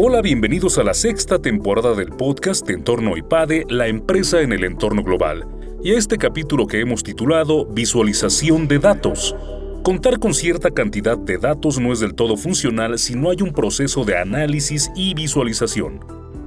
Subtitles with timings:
[0.00, 5.02] Hola, bienvenidos a la sexta temporada del podcast Entorno IPADE, la empresa en el entorno
[5.02, 5.44] global,
[5.82, 9.34] y a este capítulo que hemos titulado Visualización de datos.
[9.82, 13.52] Contar con cierta cantidad de datos no es del todo funcional si no hay un
[13.52, 15.98] proceso de análisis y visualización.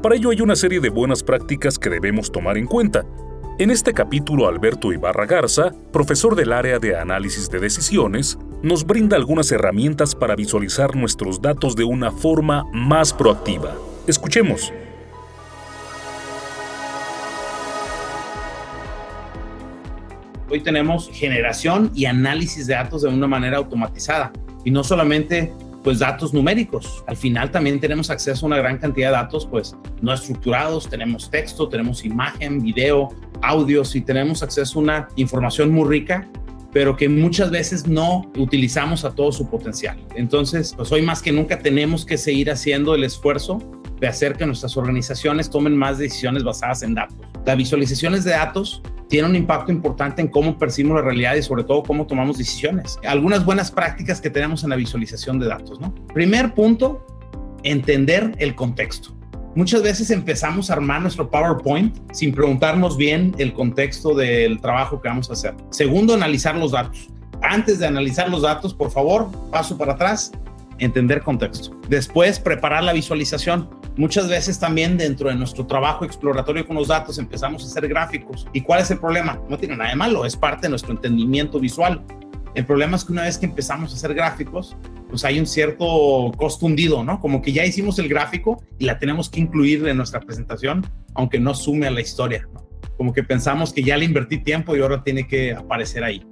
[0.02, 3.06] Para ello hay una serie de buenas prácticas que debemos tomar en cuenta.
[3.60, 9.18] En este capítulo, Alberto Ibarra Garza, profesor del área de análisis de decisiones, nos brinda
[9.18, 13.76] algunas herramientas para visualizar nuestros datos de una forma más proactiva.
[14.06, 14.72] Escuchemos.
[20.50, 24.32] Hoy tenemos generación y análisis de datos de una manera automatizada
[24.64, 27.04] y no solamente pues datos numéricos.
[27.08, 31.32] Al final también tenemos acceso a una gran cantidad de datos pues no estructurados, tenemos
[31.32, 33.10] texto, tenemos imagen, video,
[33.42, 36.28] audios y tenemos acceso a una información muy rica
[36.72, 39.98] pero que muchas veces no utilizamos a todo su potencial.
[40.16, 43.60] Entonces, pues hoy más que nunca tenemos que seguir haciendo el esfuerzo
[44.00, 47.18] de hacer que nuestras organizaciones tomen más decisiones basadas en datos.
[47.46, 51.64] Las visualizaciones de datos tienen un impacto importante en cómo percibimos la realidad y sobre
[51.64, 52.98] todo cómo tomamos decisiones.
[53.06, 55.94] Algunas buenas prácticas que tenemos en la visualización de datos, ¿no?
[56.14, 57.06] Primer punto,
[57.64, 59.14] entender el contexto.
[59.54, 65.10] Muchas veces empezamos a armar nuestro PowerPoint sin preguntarnos bien el contexto del trabajo que
[65.10, 65.54] vamos a hacer.
[65.72, 67.10] Segundo, analizar los datos.
[67.42, 70.32] Antes de analizar los datos, por favor, paso para atrás,
[70.80, 71.76] entender contexto.
[71.90, 73.70] Después, preparar la visualización.
[73.98, 78.48] Muchas veces también dentro de nuestro trabajo exploratorio con los datos empezamos a hacer gráficos.
[78.54, 79.38] ¿Y cuál es el problema?
[79.50, 82.02] No tiene nada de malo, es parte de nuestro entendimiento visual.
[82.54, 84.76] El problema es que una vez que empezamos a hacer gráficos,
[85.10, 87.20] pues hay un cierto costo hundido, ¿no?
[87.20, 91.40] Como que ya hicimos el gráfico y la tenemos que incluir en nuestra presentación, aunque
[91.40, 92.48] no sume a la historia.
[92.98, 96.26] Como que pensamos que ya le invertí tiempo y ahora tiene que aparecer ahí.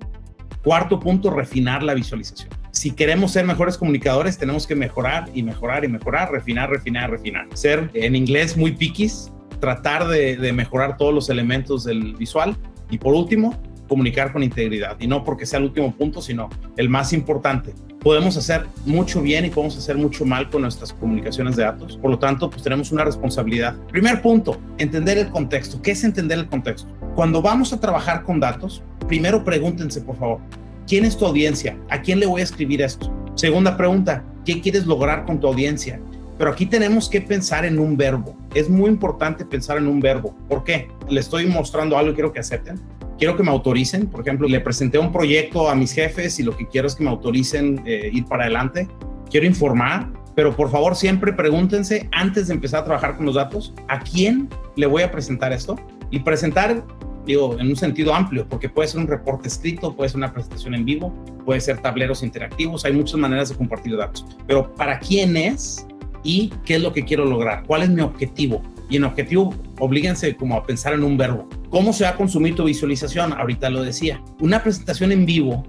[0.63, 2.49] Cuarto punto, refinar la visualización.
[2.71, 7.47] Si queremos ser mejores comunicadores, tenemos que mejorar y mejorar y mejorar, refinar, refinar, refinar.
[7.53, 9.31] Ser en inglés muy piquis,
[9.61, 12.57] tratar de mejorar todos los elementos del visual.
[12.91, 13.57] Y por último,
[13.89, 14.95] comunicar con integridad.
[15.01, 17.73] Y no porque sea el último punto, sino el más importante.
[17.99, 21.97] Podemos hacer mucho bien y podemos hacer mucho mal con nuestras comunicaciones de datos.
[21.97, 23.75] Por lo tanto, pues tenemos una responsabilidad.
[23.91, 25.81] Primer punto, entender el contexto.
[25.81, 26.87] ¿Qué es entender el contexto?
[27.15, 30.39] Cuando vamos a trabajar con datos, primero pregúntense, por favor,
[30.87, 31.77] ¿quién es tu audiencia?
[31.89, 33.11] ¿A quién le voy a escribir esto?
[33.35, 35.99] Segunda pregunta, ¿qué quieres lograr con tu audiencia?
[36.37, 38.37] Pero aquí tenemos que pensar en un verbo.
[38.53, 40.37] Es muy importante pensar en un verbo.
[40.47, 40.87] ¿Por qué?
[41.09, 42.79] Le estoy mostrando algo y quiero que acepten
[43.19, 44.07] quiero que me autoricen.
[44.07, 47.03] Por ejemplo, le presenté un proyecto a mis jefes y lo que quiero es que
[47.03, 48.87] me autoricen eh, ir para adelante.
[49.29, 53.73] Quiero informar, pero por favor siempre pregúntense antes de empezar a trabajar con los datos,
[53.89, 55.75] ¿a quién le voy a presentar esto?
[56.09, 56.83] Y presentar,
[57.25, 60.73] digo, en un sentido amplio, porque puede ser un reporte escrito, puede ser una presentación
[60.73, 61.13] en vivo,
[61.45, 64.25] puede ser tableros interactivos, hay muchas maneras de compartir datos.
[64.47, 65.85] Pero ¿para quién es
[66.23, 67.63] y qué es lo que quiero lograr?
[67.67, 68.63] ¿Cuál es mi objetivo?
[68.89, 71.47] Y en objetivo, oblíguense como a pensar en un verbo.
[71.69, 73.31] ¿Cómo se va a consumir tu visualización?
[73.31, 74.23] Ahorita lo decía.
[74.39, 75.63] Una presentación en vivo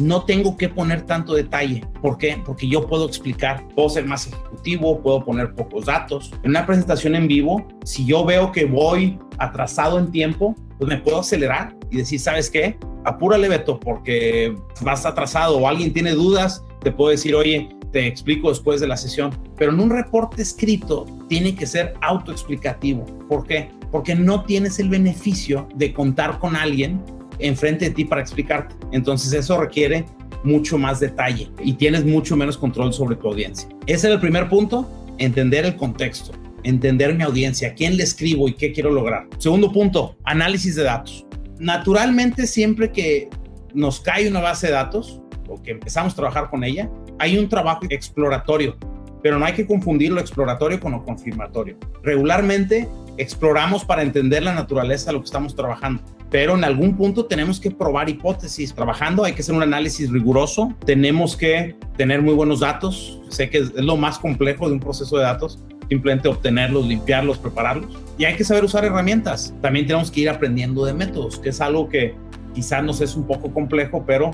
[0.00, 1.84] no tengo que poner tanto detalle.
[2.00, 2.40] ¿Por qué?
[2.44, 6.32] Porque yo puedo explicar, puedo ser más ejecutivo, puedo poner pocos datos.
[6.44, 10.98] En una presentación en vivo, si yo veo que voy atrasado en tiempo, pues me
[10.98, 12.78] puedo acelerar y decir, ¿sabes qué?
[13.04, 18.48] Apúrale, Beto, porque vas atrasado o alguien tiene dudas, te puedo decir, oye, te explico
[18.48, 19.30] después de la sesión.
[19.56, 23.04] Pero en un reporte escrito tiene que ser autoexplicativo.
[23.28, 23.70] ¿Por qué?
[23.90, 27.02] Porque no tienes el beneficio de contar con alguien
[27.38, 28.74] enfrente de ti para explicarte.
[28.92, 30.04] Entonces eso requiere
[30.44, 33.68] mucho más detalle y tienes mucho menos control sobre tu audiencia.
[33.86, 38.54] Ese es el primer punto, entender el contexto, entender mi audiencia, quién le escribo y
[38.54, 39.26] qué quiero lograr.
[39.38, 41.26] Segundo punto, análisis de datos.
[41.58, 43.28] Naturalmente, siempre que
[43.74, 47.48] nos cae una base de datos o que empezamos a trabajar con ella, hay un
[47.48, 48.76] trabajo exploratorio,
[49.22, 51.76] pero no hay que confundir lo exploratorio con lo confirmatorio.
[52.02, 52.88] Regularmente
[53.18, 57.60] exploramos para entender la naturaleza de lo que estamos trabajando, pero en algún punto tenemos
[57.60, 58.74] que probar hipótesis.
[58.74, 63.58] Trabajando hay que hacer un análisis riguroso, tenemos que tener muy buenos datos, sé que
[63.58, 67.98] es lo más complejo de un proceso de datos, simplemente obtenerlos, limpiarlos, prepararlos.
[68.16, 69.52] Y hay que saber usar herramientas.
[69.60, 72.14] También tenemos que ir aprendiendo de métodos, que es algo que
[72.54, 74.30] quizás nos es un poco complejo, pero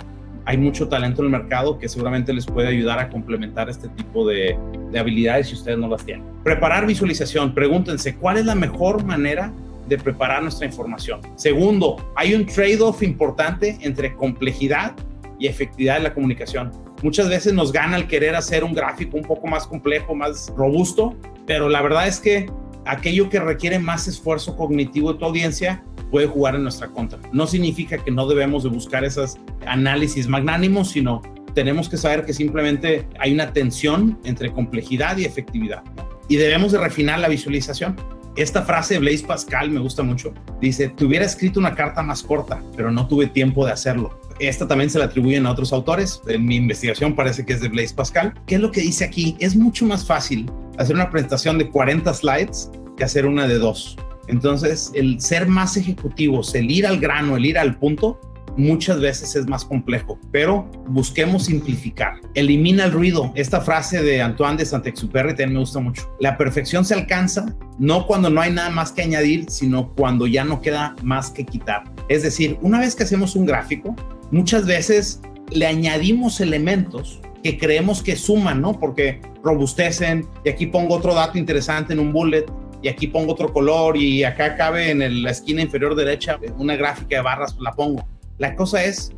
[0.46, 4.26] hay mucho talento en el mercado que seguramente les puede ayudar a complementar este tipo
[4.26, 4.56] de,
[4.96, 6.24] habilidades si ustedes no las tienen.
[6.42, 7.52] Preparar visualización.
[7.52, 9.52] Pregúntense, ¿cuál es la mejor manera
[9.88, 11.20] de preparar nuestra información?
[11.34, 14.94] Segundo, hay un trade-off importante entre complejidad
[15.38, 16.70] y efectividad de la comunicación.
[17.02, 21.14] Muchas veces nos gana el querer hacer un gráfico un poco más complejo, más robusto,
[21.44, 22.46] pero la verdad es que
[22.86, 27.18] aquello que requiere más esfuerzo cognitivo de tu audiencia puede jugar en nuestra contra.
[27.32, 31.22] No significa que no debemos de buscar esos análisis magnánimos, sino
[31.54, 35.82] tenemos que saber que simplemente hay una tensión entre complejidad y efectividad.
[36.28, 37.94] y debemos de refinar la visualización.
[38.34, 40.34] Esta frase de Blaise Pascal me gusta mucho.
[40.60, 44.20] Dice, te hubiera escrito una carta más corta, pero no tuve tiempo de hacerlo.
[44.38, 46.20] Esta también se la atribuyen a otros autores.
[46.26, 48.34] En mi investigación parece que es de Blaise Pascal.
[48.46, 49.36] ¿Qué es lo que dice aquí?
[49.38, 53.96] Es mucho más fácil hacer una presentación de 40 slides que hacer una de dos.
[54.28, 58.20] Entonces, el ser más ejecutivos, el ir al grano, el ir al punto,
[58.56, 62.14] muchas veces es más complejo, pero busquemos simplificar.
[62.34, 63.32] Elimina el ruido.
[63.34, 66.10] Esta frase de Antoine de Saint-Exupéry también me gusta mucho.
[66.20, 70.44] La perfección se alcanza no cuando no hay nada más que añadir, sino cuando ya
[70.44, 71.84] no queda más que quitar.
[72.08, 73.94] Es decir, una vez que hacemos un gráfico,
[74.30, 75.20] muchas veces
[75.50, 78.80] le añadimos elementos que creemos que suman, ¿no?
[78.80, 82.46] Porque robustecen, y aquí pongo otro dato interesante en un bullet,
[82.82, 87.16] y aquí pongo otro color, y acá cabe en la esquina inferior derecha una gráfica
[87.16, 88.06] de barras, la pongo.
[88.38, 89.10] La cosa es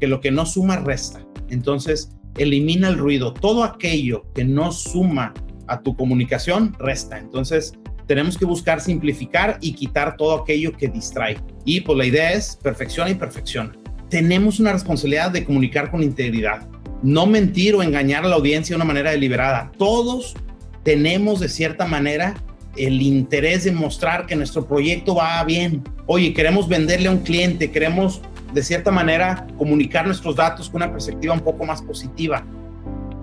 [0.00, 1.24] que lo que no suma resta.
[1.48, 3.32] Entonces, elimina el ruido.
[3.32, 5.32] Todo aquello que no suma
[5.68, 7.18] a tu comunicación resta.
[7.18, 7.74] Entonces,
[8.06, 11.38] tenemos que buscar simplificar y quitar todo aquello que distrae.
[11.64, 13.72] Y pues la idea es perfecciona y perfecciona.
[14.10, 16.68] Tenemos una responsabilidad de comunicar con integridad,
[17.02, 19.72] no mentir o engañar a la audiencia de una manera deliberada.
[19.78, 20.34] Todos
[20.82, 22.34] tenemos de cierta manera
[22.76, 25.82] el interés de mostrar que nuestro proyecto va bien.
[26.06, 28.20] Oye, queremos venderle a un cliente, queremos
[28.52, 32.44] de cierta manera, comunicar nuestros datos con una perspectiva un poco más positiva.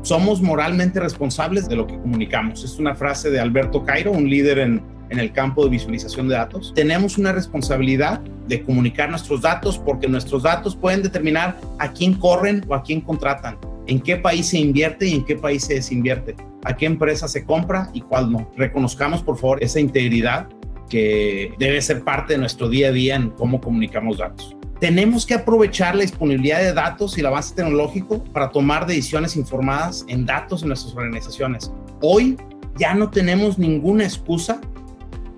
[0.01, 2.63] Somos moralmente responsables de lo que comunicamos.
[2.63, 6.35] Es una frase de Alberto Cairo, un líder en, en el campo de visualización de
[6.35, 6.73] datos.
[6.75, 12.65] Tenemos una responsabilidad de comunicar nuestros datos porque nuestros datos pueden determinar a quién corren
[12.67, 13.57] o a quién contratan,
[13.91, 17.43] en qué país se invierte y en qué país se desinvierte, a qué empresa se
[17.43, 18.49] compra y cuál no.
[18.55, 20.47] Reconozcamos, por favor, esa integridad
[20.89, 25.35] que debe ser parte de nuestro día a día en cómo comunicamos datos tenemos que
[25.35, 30.63] aprovechar la disponibilidad de datos y el avance tecnológico para tomar decisiones informadas en datos
[30.63, 31.71] en nuestras organizaciones.
[32.01, 32.35] Hoy
[32.79, 34.59] ya no tenemos ninguna excusa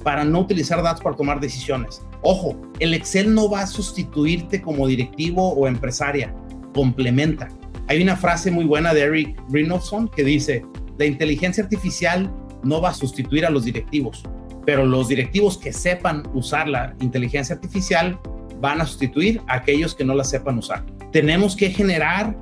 [0.02, 2.02] para no utilizar datos para tomar decisiones.
[2.22, 6.34] Ojo, el Excel no va a sustituirte como directivo o empresaria,
[6.74, 7.50] complementa.
[7.88, 10.66] Hay una frase muy buena de Eric Brynolfsson que dice,
[10.98, 12.34] la inteligencia artificial
[12.64, 14.24] no va a sustituir a los directivos,
[14.66, 18.18] pero los directivos que sepan usar la inteligencia artificial
[18.62, 20.86] van a sustituir a aquellos que no la sepan usar.
[21.12, 22.38] Tenemos que generar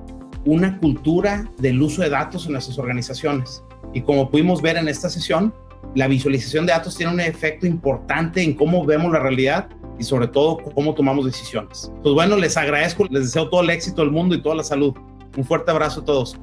[0.45, 3.63] una cultura del uso de datos en nuestras organizaciones.
[3.93, 5.53] Y como pudimos ver en esta sesión,
[5.95, 10.27] la visualización de datos tiene un efecto importante en cómo vemos la realidad y sobre
[10.27, 11.91] todo cómo tomamos decisiones.
[12.01, 14.95] Pues bueno, les agradezco, les deseo todo el éxito del mundo y toda la salud.
[15.35, 16.37] Un fuerte abrazo a todos.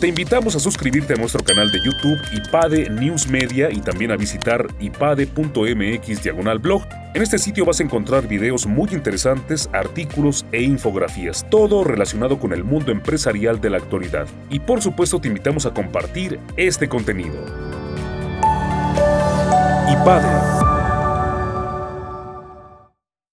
[0.00, 4.16] Te invitamos a suscribirte a nuestro canal de YouTube IPADE News Media y también a
[4.16, 6.82] visitar ipade.mx diagonal blog.
[7.14, 12.52] En este sitio vas a encontrar videos muy interesantes, artículos e infografías, todo relacionado con
[12.52, 14.28] el mundo empresarial de la actualidad.
[14.50, 17.75] Y por supuesto te invitamos a compartir este contenido.
[20.06, 20.55] IPADE